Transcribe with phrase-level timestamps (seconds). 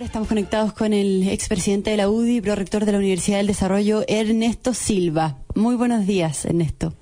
[0.00, 4.02] Ahora estamos conectados con el expresidente de la UDI, prorector de la Universidad del Desarrollo,
[4.08, 5.36] Ernesto Silva.
[5.54, 6.94] Muy buenos días, Ernesto.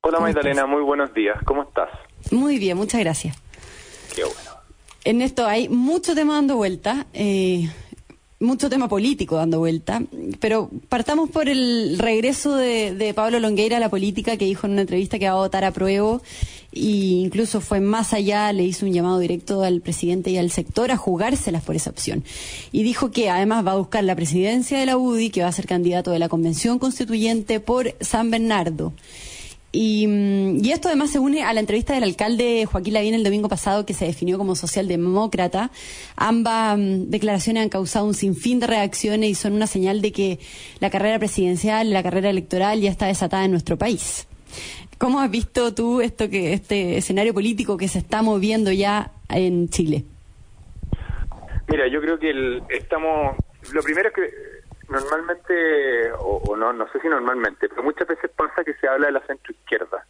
[0.00, 1.36] Hola Magdalena, muy buenos días.
[1.44, 1.90] ¿Cómo estás?
[2.30, 3.36] Muy bien, muchas gracias.
[4.16, 4.52] Qué bueno.
[5.04, 7.08] Ernesto, hay mucho tema dando vuelta.
[7.12, 7.68] Eh,
[8.40, 10.02] mucho tema político dando vuelta,
[10.40, 14.80] pero partamos por el regreso de, Pablo Longueira a la política, que dijo en una
[14.80, 16.20] entrevista que va a votar a prueba,
[16.72, 20.90] e incluso fue más allá, le hizo un llamado directo al presidente y al sector
[20.90, 22.24] a jugárselas por esa opción.
[22.72, 25.52] Y dijo que además va a buscar la presidencia de la UDI, que va a
[25.52, 28.92] ser candidato de la Convención Constituyente por San Bernardo.
[29.72, 33.48] Mm, y, esto además se une a la entrevista del alcalde Joaquín Lavín el domingo
[33.48, 35.70] pasado, que se definió como socialdemócrata.
[36.16, 40.38] Ambas mm, declaraciones han causado un sinfín de reacciones y son una señal de que
[40.80, 44.26] la carrera presidencial, la carrera electoral ya está desatada en nuestro país.
[45.00, 49.70] ¿Cómo has visto tú esto que este escenario político que se está moviendo ya en
[49.70, 50.04] Chile?
[51.68, 53.34] Mira, yo creo que estamos.
[53.72, 54.30] Lo primero es que
[54.90, 59.12] normalmente, o, no, no sé si normalmente, pero muchas veces pasa que se habla de
[59.12, 60.04] la centro izquierda.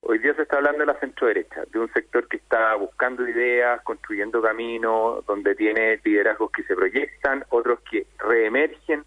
[0.00, 3.28] Hoy día se está hablando de la centro derecha, de un sector que está buscando
[3.28, 9.04] ideas, construyendo caminos, donde tiene liderazgos que se proyectan, otros que reemergen,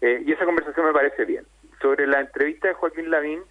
[0.00, 1.44] eh, y esa conversación me parece bien.
[1.82, 3.42] Sobre la entrevista de Joaquín Lavín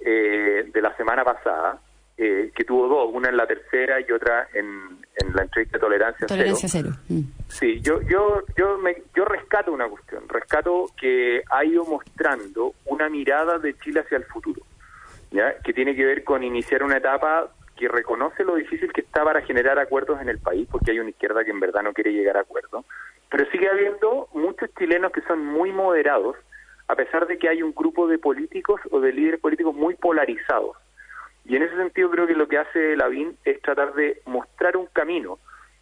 [0.00, 1.80] eh, de la semana pasada,
[2.16, 5.02] eh, que tuvo dos, una en la tercera y otra en,
[5.34, 6.90] la entrevista de tolerancia, tolerancia cero.
[7.08, 7.22] Mm.
[7.48, 13.08] Sí, yo yo yo me, yo rescato una cuestión, rescato que ha ido mostrando una
[13.08, 14.62] mirada de Chile hacia el futuro,
[15.32, 15.58] ¿ya?
[15.58, 19.42] que tiene que ver con iniciar una etapa que reconoce lo difícil que está para
[19.42, 22.36] generar acuerdos en el país, porque hay una izquierda que en verdad no quiere llegar
[22.36, 22.84] a acuerdos,
[23.28, 26.36] pero sigue habiendo muchos chilenos que son muy moderados,
[26.88, 30.76] a pesar de que hay un grupo de políticos o de líderes políticos muy polarizados
[31.44, 34.86] y en ese sentido creo que lo que hace Lavín es tratar de mostrar un
[34.86, 35.38] camino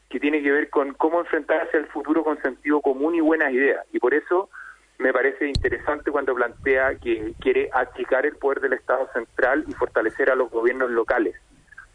[0.09, 3.87] que tiene que ver con cómo enfrentarse al futuro con sentido común y buenas ideas.
[3.93, 4.51] Y por eso
[4.99, 10.31] me parece interesante cuando plantea que quiere achicar el poder del Estado central y fortalecer
[10.31, 11.37] a los gobiernos locales.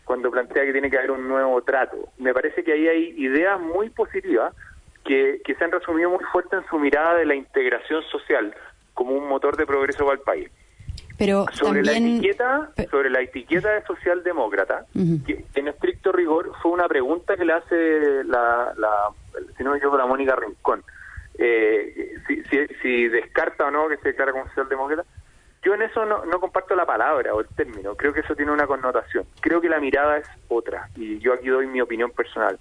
[0.06, 2.09] Cuando plantea que tiene que haber un nuevo trato.
[2.17, 4.56] Me parece que ahí hay ideas muy positivas
[5.03, 8.56] que, que se han resumido muy fuerte en su mirada de la integración social
[8.97, 10.50] como un motor de progreso para el país.
[11.19, 14.85] Pero sobre la etiqueta, sobre la etiqueta de socialdemócrata,
[15.25, 19.09] que en estricto rigor fue una pregunta que le hace la, la
[19.56, 20.84] si no me equivoco, la Mónica Rincón,
[21.38, 22.44] eh, si,
[22.81, 25.06] si, descarta o no que se declara como socialdemócrata.
[25.64, 28.52] Yo en eso no, no comparto la palabra o el término, creo que eso tiene
[28.52, 29.25] una connotación.
[29.41, 32.59] Creo que la mirada es otra, y yo aquí doy mi opinión personal.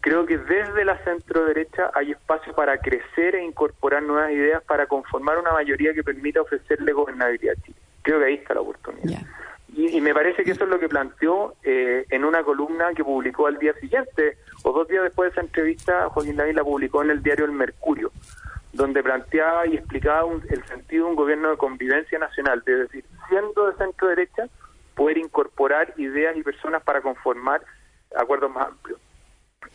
[0.00, 4.86] Creo que desde la centro derecha hay espacio para crecer e incorporar nuevas ideas para
[4.86, 7.78] conformar una mayoría que permita ofrecerle gobernabilidad a Chile.
[8.02, 9.20] Creo que ahí está la oportunidad.
[9.74, 13.46] Y, me parece que eso es lo que planteó eh, en una columna que publicó
[13.46, 17.10] al día siguiente, o dos días después de esa entrevista, Joaquín Lavín la publicó en
[17.10, 18.10] el diario El Mercurio,
[18.72, 23.70] donde planteaba y explicaba el sentido de un gobierno de convivencia nacional, es decir, siendo
[23.70, 24.48] de centro derecha,
[24.94, 27.62] poder incorporar ideas y personas para conformar
[28.16, 29.00] acuerdos más amplios.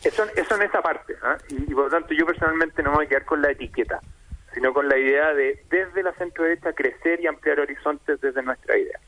[0.04, 0.24] Eso,
[0.56, 1.36] en esa parte, ¿ah?
[1.48, 4.00] y, y, por lo tanto yo personalmente no me voy a quedar con la etiqueta
[4.54, 8.78] sino con la idea de desde la centro derecha crecer y ampliar horizontes desde nuestra
[8.78, 9.00] idea.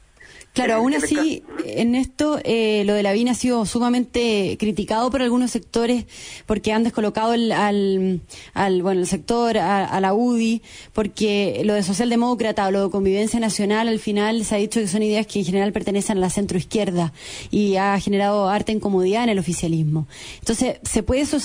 [0.57, 5.21] Claro, aún así, en esto, eh, lo de la VIN ha sido sumamente criticado por
[5.21, 6.07] algunos sectores
[6.47, 10.63] porque han descolocado al, al, bueno, el sector, a, la UDI,
[10.95, 14.89] porque lo de socialdemócrata o lo de convivencia nacional, al final se ha dicho que
[14.89, 17.13] son ideas que en general pertenecen a la centroizquierda
[17.51, 20.09] y ha generado arte incomodidad en el oficialismo.
[20.39, 21.43] Entonces, ¿se puede ser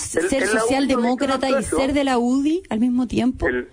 [0.48, 3.46] socialdemócrata y ser de la UDI al mismo tiempo?
[3.46, 3.68] el,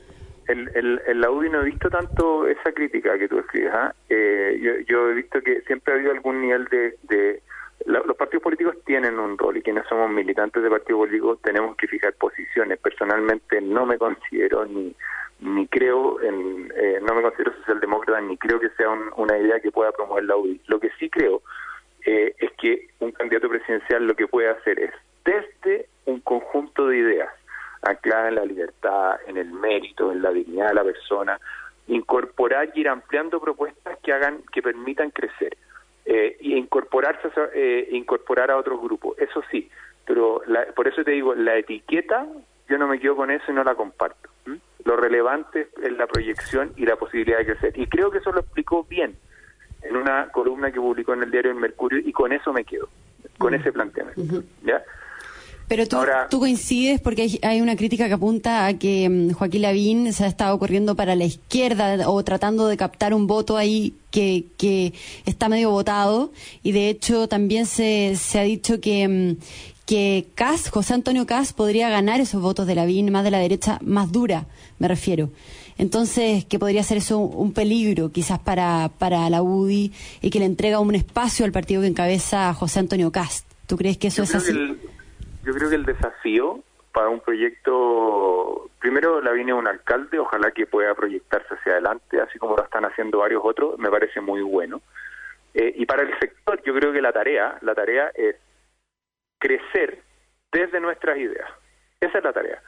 [0.48, 3.72] el, el, la UDI no he visto tanto esa crítica que tú escribes.
[3.72, 3.94] ¿ah?
[4.08, 6.96] Eh, yo, yo, he visto que siempre ha habido algún nivel de...
[7.02, 7.42] de
[7.86, 11.86] los partidos políticos tienen un rol y quienes somos militantes de partidos políticos tenemos que
[11.86, 12.78] fijar posiciones.
[12.80, 14.94] Personalmente no me considero ni
[15.40, 19.70] ni creo en eh, no me considero socialdemócrata ni creo que sea una idea que
[19.70, 20.60] pueda promover la UDI.
[20.66, 21.42] Lo que sí creo
[22.04, 24.90] eh, es que un candidato presidencial lo que puede hacer es
[25.24, 27.37] desde un conjunto de ideas
[27.82, 31.40] anclada en la libertad, en el mérito, en la dignidad de la persona,
[31.88, 35.56] incorporar y ir ampliando propuestas que hagan, que permitan crecer
[36.04, 39.18] eh, y incorporarse, eh, incorporar a otros grupos.
[39.18, 39.70] Eso sí,
[40.06, 40.42] pero
[40.74, 42.26] por eso te digo, la etiqueta,
[42.68, 44.28] yo no me quedo con eso y no la comparto.
[44.84, 47.78] Lo relevante es la proyección y la posibilidad de crecer.
[47.78, 49.16] Y creo que eso lo explicó bien
[49.82, 52.88] en una columna que publicó en el diario El Mercurio y con eso me quedo,
[53.36, 54.42] con ese planteamiento.
[54.62, 54.82] ¿ya?
[55.68, 60.24] Pero tú, coincides porque hay, una crítica que apunta a que mm, Joaquín Lavín se
[60.24, 64.94] ha estado corriendo para la izquierda o tratando de captar un voto ahí que, que
[65.26, 66.32] está medio votado
[66.62, 69.36] y de hecho también se, se ha dicho que, mm,
[69.84, 70.26] que
[70.70, 74.10] José Antonio Cas, podría ganar esos votos de la BIN, más de la derecha, más
[74.10, 74.46] dura,
[74.78, 75.30] me refiero.
[75.76, 79.92] Entonces, que podría ser eso un peligro quizás para, para la UDI
[80.22, 83.46] y que le entrega un espacio al partido que encabeza José Antonio Cast.
[83.66, 84.52] ¿Tú crees que eso es así?
[85.44, 86.62] Yo creo que el desafío
[86.92, 92.38] para un proyecto, primero la viene un alcalde, ojalá que pueda proyectarse hacia adelante, así
[92.38, 94.80] como lo están haciendo varios otros, me parece muy bueno.
[95.54, 98.36] Eh, y para el sector, yo creo que la tarea, la tarea es
[99.38, 100.02] crecer
[100.50, 101.48] desde nuestras ideas.
[102.00, 102.62] Esa es la tarea.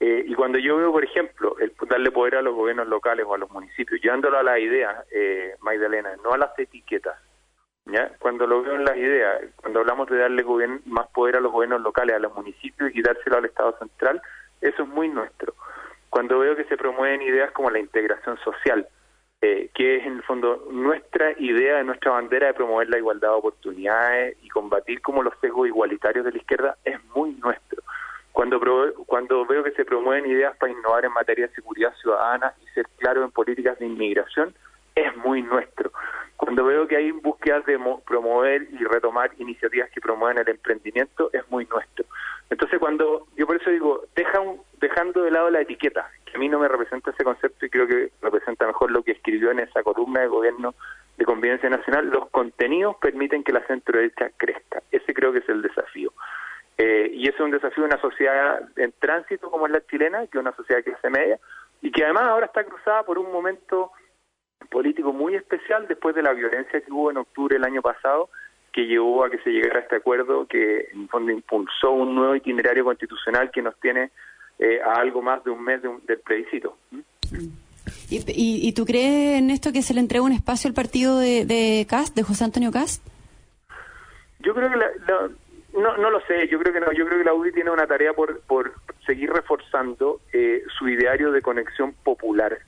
[0.00, 3.34] Eh, y cuando yo veo, por ejemplo, el darle poder a los gobiernos locales o
[3.34, 7.16] a los municipios, llevándolo a la idea, eh, Magdalena, no a las etiquetas,
[7.88, 8.12] ¿ya?
[8.18, 10.44] Cuando lo veo en las ideas, cuando hablamos de darle
[10.86, 14.20] más poder a los gobiernos locales, a los municipios y quitárselo al Estado central,
[14.60, 15.54] eso es muy nuestro.
[16.10, 18.86] Cuando veo que se promueven ideas como la integración social,
[19.40, 23.28] eh, que es en el fondo nuestra idea de nuestra bandera de promover la igualdad
[23.28, 27.82] de oportunidades y combatir como los sesgos igualitarios de la izquierda, es muy nuestro.
[28.32, 28.60] Cuando,
[29.06, 32.86] cuando veo que se promueven ideas para innovar en materia de seguridad ciudadana y ser
[32.98, 34.54] claro en políticas de inmigración,
[34.94, 35.92] es muy nuestro.
[36.48, 41.46] Cuando veo que hay búsquedas de promover y retomar iniciativas que promueven el emprendimiento, es
[41.50, 42.06] muy nuestro.
[42.48, 44.40] Entonces, cuando yo por eso digo, deja
[44.80, 47.86] dejando de lado la etiqueta, que a mí no me representa ese concepto y creo
[47.86, 50.74] que representa mejor lo que escribió en esa columna de gobierno
[51.18, 54.82] de convivencia nacional, los contenidos permiten que la centro derecha crezca.
[54.90, 56.14] Ese creo que es el desafío.
[56.78, 60.20] Eh, y eso es un desafío de una sociedad en tránsito como es la chilena,
[60.20, 61.38] que es una sociedad que se media,
[61.82, 63.92] y que además ahora está cruzada por un momento
[64.70, 68.28] político muy especial después de la violencia que hubo en octubre del año pasado,
[68.72, 72.34] que llevó a que se llegara a este acuerdo que en fondo impulsó un nuevo
[72.34, 74.10] itinerario constitucional que nos tiene
[74.58, 76.76] eh, a algo más de un mes del plebiscito.
[78.10, 81.44] ¿Y, y, tú crees en esto que se le entrega un espacio al partido de,
[81.46, 83.06] de Cast, de José Antonio Cast?
[84.40, 84.90] Yo creo que la
[85.78, 87.86] no, no lo sé, yo creo que no, yo creo que la UDI tiene una
[87.86, 88.72] tarea por, por
[89.06, 92.58] seguir reforzando eh, su ideario de conexión popular,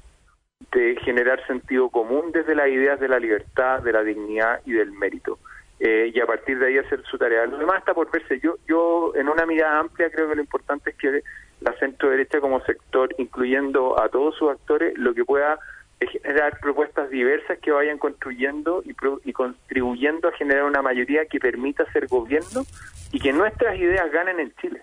[0.72, 4.92] de generar sentido común desde las ideas de la libertad, de la dignidad y del
[4.92, 5.38] mérito.
[5.80, 7.46] Eh, y a partir de ahí hacer su tarea.
[7.46, 8.38] Lo demás está por verse.
[8.40, 11.22] Yo, yo en una mirada amplia creo que lo importante es que
[11.60, 15.58] la centro derecha como sector, incluyendo a todos sus actores, lo que pueda
[16.00, 21.90] generar propuestas diversas que vayan construyendo y, y, contribuyendo a generar una mayoría que permita
[21.92, 22.64] ser gobierno
[23.12, 24.82] y que nuestras ideas ganen en Chile.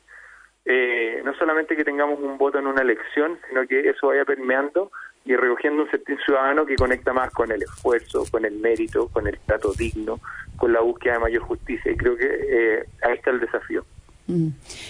[0.65, 4.91] Eh, no solamente que tengamos un voto en una elección, sino que eso vaya permeando
[5.27, 9.27] y recogiendo un sentido ciudadano que conecta más con el esfuerzo, con el mérito, con
[9.27, 10.19] el trato digno,
[10.55, 11.91] con la búsqueda de mayor justicia.
[11.91, 13.83] Y creo que eh, ahí está el desafío.
[14.27, 14.49] Mm.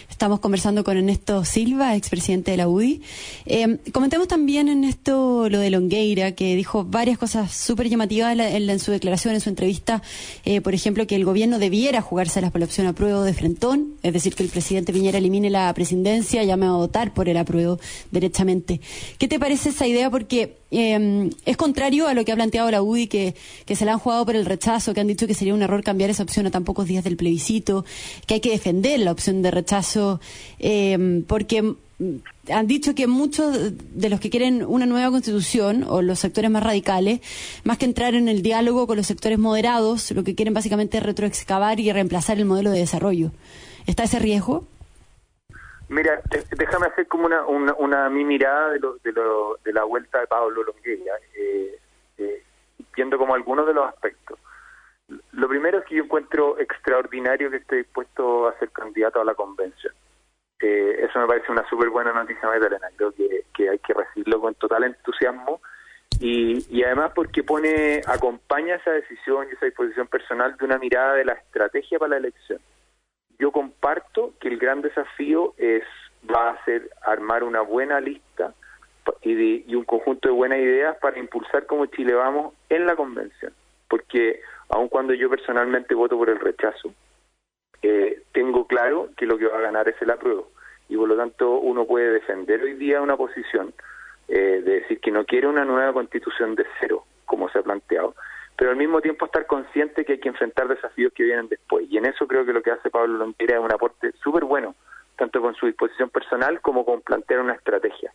[0.10, 3.02] Estamos conversando con Ernesto Silva, expresidente de la UDI.
[3.46, 8.92] Eh, comentemos también, Ernesto, lo de Longueira, que dijo varias cosas súper llamativas en, su
[8.92, 10.02] declaración, en su entrevista.
[10.44, 14.14] Eh, por ejemplo, que el gobierno debiera jugarse por la opción apruebo de Frentón, es
[14.14, 17.80] decir, que el presidente Piñera elimine la presidencia, llame a votar por el apruebo
[18.12, 18.82] derechamente.
[19.18, 20.10] ¿Qué te parece esa idea?
[20.10, 23.36] Porque eh, es contrario a lo que ha planteado la UDI, que,
[23.66, 25.84] que se la han jugado por el rechazo, que han dicho que sería un error
[25.84, 27.86] cambiar esa opción a tan pocos días del plebiscito,
[28.26, 30.20] que hay que defender la opción de rechazo,
[30.60, 31.76] eh, porque
[32.50, 36.64] han dicho que muchos de los que quieren una nueva constitución o los sectores más
[36.64, 37.22] radicales,
[37.64, 41.04] más que entrar en el diálogo con los sectores moderados, lo que quieren básicamente es
[41.04, 43.32] retroexcavar y reemplazar el modelo de desarrollo.
[43.88, 44.66] ¿Está ese riesgo?
[45.90, 46.22] Mira,
[46.58, 50.28] déjame hacer como una, una, mi mirada de, lo, de, lo, de la vuelta de
[50.28, 51.80] Pablo Longueira, eh,
[52.18, 52.44] eh,
[52.94, 54.38] viendo como algunos de los aspectos.
[55.32, 59.34] Lo primero es que yo encuentro extraordinario que esté dispuesto a ser candidato a la
[59.34, 59.94] convención.
[60.60, 62.90] Eh, eso me parece una súper buena noticia, Magdalena.
[62.98, 65.62] Creo que, que hay que recibirlo con total entusiasmo
[66.20, 71.14] y, y además porque pone, acompaña esa decisión y esa disposición personal de una mirada
[71.14, 72.60] de la estrategia para la elección
[73.40, 75.84] yo comparto que el gran desafío es
[76.30, 78.54] va a ser armar una buena lista
[79.22, 83.54] y, un conjunto de buenas ideas para impulsar como Chile vamos en la convención.
[83.88, 86.94] Porque aun cuando yo personalmente voto por el rechazo,
[87.82, 90.50] eh, tengo claro que lo que va a ganar es el apruebo.
[90.90, 93.74] Y por lo tanto uno puede defender hoy día una posición
[94.28, 98.16] eh, de decir que no quiere una nueva constitución de cero, como se ha planteado,
[98.58, 101.86] pero al mismo tiempo estar consciente que hay que enfrentar desafíos que vienen después.
[101.90, 104.76] Y en eso creo que lo que hace Pablo Longueira es un aporte súper bueno,
[105.16, 108.12] tanto con su disposición personal como con plantear una estrategia.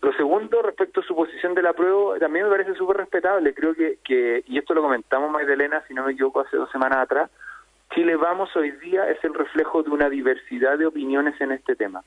[0.00, 3.52] Lo segundo, respecto a su posición de la prueba, también me parece súper respetable.
[3.52, 6.98] Creo que, que, y esto lo comentamos Magdalena, si no me equivoco, hace dos semanas
[6.98, 7.30] atrás,
[7.94, 12.02] Chile Vamos hoy día es el reflejo de una diversidad de opiniones en este tema.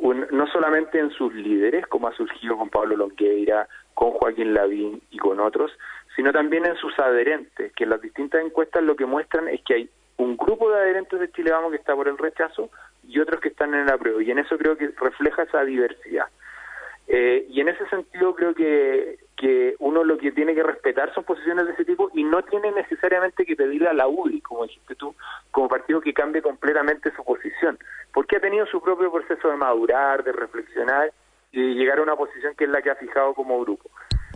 [0.00, 5.18] no solamente en sus líderes, como ha surgido con Pablo Longueira, con Joaquín Lavín y
[5.18, 5.72] con otros,
[6.16, 9.74] sino también en sus adherentes, que en las distintas encuestas lo que muestran es que
[9.74, 12.70] hay un grupo de adherentes de Chile Vamos que está por el rechazo
[13.06, 14.22] y otros que están en el apruebo.
[14.22, 16.26] Y en eso creo que refleja esa diversidad.
[17.08, 21.22] Eh, y en ese sentido creo que, que uno lo que tiene que respetar son
[21.22, 24.96] posiciones de ese tipo y no tiene necesariamente que pedirle a la UDI, como dijiste
[24.96, 25.14] tú,
[25.52, 27.78] como partido que cambie completamente su posición,
[28.12, 31.12] porque ha tenido su propio proceso de madurar, de reflexionar
[31.52, 33.88] y llegar a una posición que es la que ha fijado como grupo.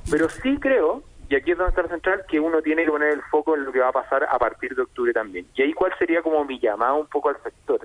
[0.08, 3.12] Pero sí creo, y aquí es donde está la central, que uno tiene que poner
[3.14, 5.46] el foco en lo que va a pasar a partir de octubre también.
[5.54, 7.80] Y ahí cuál sería como mi llamada un poco al sector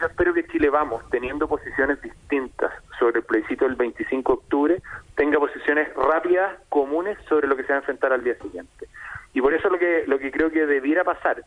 [0.00, 4.82] yo espero que Chile Vamos, teniendo posiciones distintas sobre el plebiscito del 25 de octubre,
[5.14, 8.86] tenga posiciones rápidas, comunes sobre lo que se va a enfrentar al día siguiente.
[9.34, 11.44] Y por eso lo que, lo que creo que debiera pasar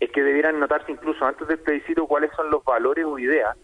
[0.00, 3.54] es que debieran notarse incluso antes del plebiscito cuáles son los valores o ideas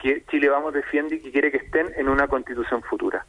[0.00, 3.24] que Chile Vamos defiende y que quiere que estén en una constitución futura,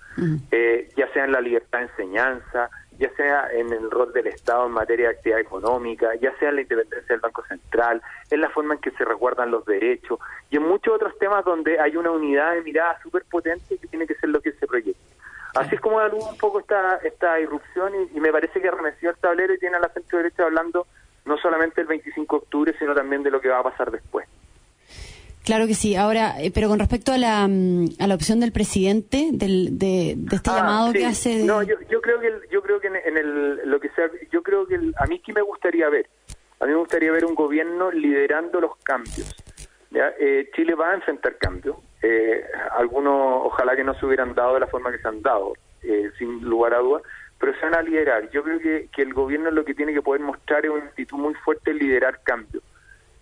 [0.51, 2.69] eh, ya sea en la libertad de enseñanza,
[3.01, 6.55] ya sea en el rol del Estado en materia de actividad económica, ya sea en
[6.55, 10.19] la independencia del Banco Central, en la forma en que se resguardan los derechos
[10.51, 14.05] y en muchos otros temas donde hay una unidad de mirada súper potente que tiene
[14.05, 15.01] que ser lo que se proyecta.
[15.55, 19.53] Así es como un poco esta, esta irrupción y, me parece que remeció el tablero
[19.55, 20.85] y tiene a la centro derecha hablando
[21.25, 24.27] no solamente el 25 de octubre, sino también de lo que va a pasar después.
[25.43, 25.95] Claro que sí.
[25.95, 30.11] Ahora, eh, pero con respecto a la, mm, a la opción del presidente, del, de,
[30.31, 31.43] este ah, llamado que hace.
[31.43, 34.67] No, yo, yo creo que yo creo que en, el lo que sea, yo creo
[34.67, 36.07] que a mí que me gustaría ver,
[36.59, 39.35] a mí me gustaría ver un gobierno liderando los cambios.
[39.93, 41.77] Eh, Chile va a enfrentar cambios.
[42.03, 42.43] Eh,
[42.77, 45.53] algunos, ojalá que no se hubieran dado de la forma que se han dado,
[46.17, 47.03] sin lugar a dudas,
[47.39, 48.29] pero se van a liderar.
[48.29, 51.17] Yo creo que, que el gobierno lo que tiene que poder mostrar es una actitud
[51.17, 52.63] muy fuerte en liderar cambios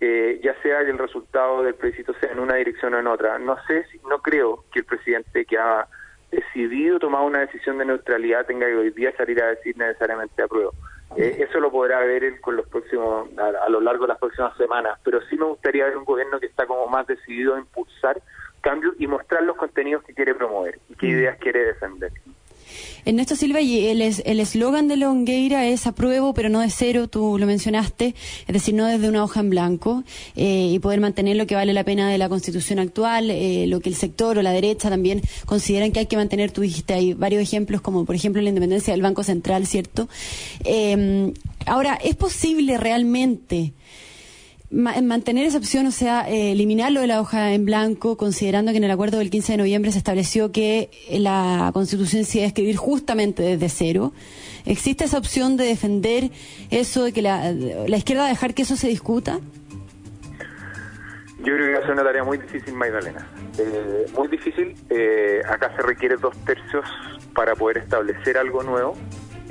[0.00, 3.38] eh, ya sea que el resultado del plebiscito sea en una dirección o en otra.
[3.38, 5.86] No sé, si, no creo que el presidente que ha
[6.30, 10.72] decidido tomar una decisión de neutralidad tenga que hoy día salir a decir necesariamente apruebo.
[11.16, 14.56] Eh, eso lo podrá ver él con los próximos, a, lo largo de las próximas
[14.56, 18.22] semanas, pero sí me gustaría ver un gobierno que está como más decidido a impulsar
[18.60, 21.10] cambios y mostrar los contenidos que quiere promover y qué mm.
[21.10, 22.12] ideas quiere defender.
[23.04, 27.46] Ernesto Silva, y el eslogan de Longueira es apruebo, pero no de cero, tú lo
[27.46, 28.14] mencionaste,
[28.46, 30.04] es decir, no desde una hoja en blanco,
[30.36, 33.80] eh, y poder mantener lo que vale la pena de la Constitución actual, eh, lo
[33.80, 36.50] que el sector o la derecha también consideran que hay que mantener.
[36.52, 40.08] Tú dijiste, hay varios ejemplos, como por ejemplo la independencia del Banco Central, ¿cierto?
[40.64, 41.32] Eh,
[41.66, 43.72] ahora, ¿es posible realmente
[44.70, 48.84] mantener esa opción, o sea, eh, eliminarlo de la hoja en blanco, considerando que en
[48.84, 52.76] el acuerdo del 15 de noviembre se estableció que la Constitución se iba a escribir
[52.76, 54.12] justamente desde cero.
[54.66, 56.30] ¿Existe esa opción de defender
[56.70, 57.50] eso, de que la,
[57.88, 59.40] izquierda dejar que eso se discuta?
[61.38, 63.26] Yo creo que va a ser una tarea muy difícil, Magdalena.
[63.58, 64.76] Eh, muy difícil.
[64.90, 66.84] Eh, acá se requiere dos tercios
[67.34, 68.94] para poder establecer algo nueo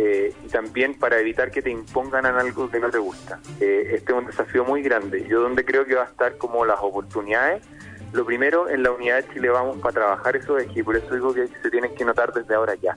[0.02, 3.42] eh, y también para evitar que te impongan algo que no te gusta.
[3.60, 5.28] Eh, este es un desafío muy grande.
[5.28, 7.68] Yo donde creo que va a estar como las oportunidades,
[8.14, 11.14] lo primero en la unidad de Chile vamos para trabajar eso ejes y por eso
[11.14, 12.96] digo que se tienen que notar desde ahora ya.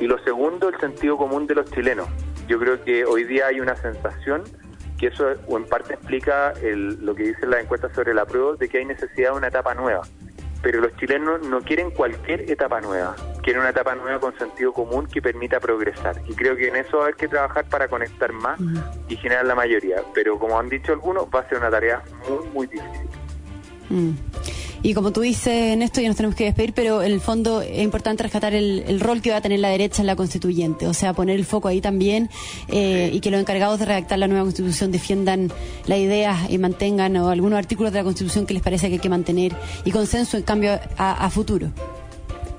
[0.00, 2.08] Y lo segundo, el sentido común de los chilenos.
[2.48, 4.42] Yo creo que hoy día hay una sensación
[4.98, 8.68] que eso o en parte explica lo que dice la encuesta sobre la prueba de
[8.68, 10.02] que hay necesidad de una etapa nueva
[10.62, 13.14] pero los chilenos no quieren cualquier etapa nueva,
[13.48, 16.20] quieren una etapa nueva con sentido común que permita progresar.
[16.28, 18.60] Y creo que en eso va a haber que trabajar para conectar más
[19.08, 20.02] y generar la mayoría.
[20.12, 23.08] Pero como han dicho algunos, va a ser una tarea muy, muy difícil.
[23.88, 24.10] Mm.
[24.82, 27.62] Y como tú dices, en esto ya nos tenemos que despedir, pero en el fondo
[27.62, 30.92] es importante rescatar el, rol que va a tener la derecha en la constituyente, o
[30.92, 32.28] sea, poner el foco ahí también
[32.68, 35.50] eh, y que los encargados de redactar la nueva constitución defiendan
[35.86, 39.08] la idea y mantengan algunos artículos de la constitución que les parece que hay que
[39.08, 41.72] mantener y consenso en cambio a futuro.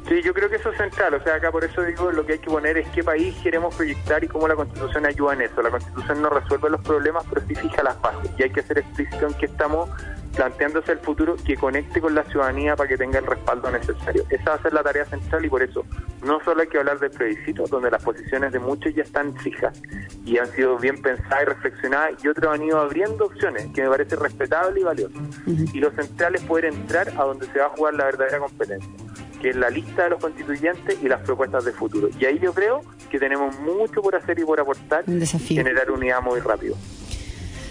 [0.10, 1.14] Sí, yo creo que eso es central.
[1.14, 3.76] O sea, acá por eso digo, lo que hay que poner es qué país queremos
[3.76, 5.62] proyectar y cómo la Constitución ayuda en eso.
[5.62, 8.32] La Constitución no resuelve los problemas, pero sí fija las bases.
[8.36, 9.88] Y hay que hacer explícito en que estamos
[10.36, 14.26] planteándose el futuro que conecte con la ciudadanía para que tenga el respaldo necesario.
[14.32, 15.86] Esa va a ser la tarea central y por eso
[16.24, 19.80] no solo hay que hablar del plebiscito, donde las posiciones de muchos ya están fijas
[20.26, 23.90] y han sido bien pensadas y reflexionadas, y otros han ido abriendo opciones que me
[23.90, 25.20] parece respetable y valioso.
[25.46, 29.09] Y lo central es poder entrar a donde se va a jugar la verdadera competencia
[29.42, 32.10] que es la lista de los constituyentes y las propuestas de futuro.
[32.20, 36.22] Y ahí yo creo que tenemos mucho por hacer y por aportar y generar unidad
[36.22, 36.76] muy rápido.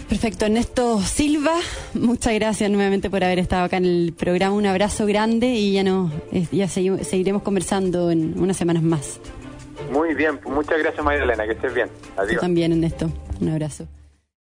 [0.09, 1.53] Perfecto, Ernesto Silva,
[1.93, 4.55] muchas gracias nuevamente por haber estado acá en el programa.
[4.55, 6.11] Un abrazo grande y ya no,
[6.51, 9.19] ya seguiremos conversando en unas semanas más.
[9.91, 11.89] Muy bien, muchas gracias María Elena, que estés bien.
[12.17, 12.41] Adiós.
[12.41, 13.11] también, Ernesto.
[13.39, 13.87] Un abrazo.